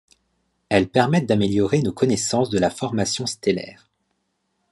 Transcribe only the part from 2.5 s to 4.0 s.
la formation stellaire.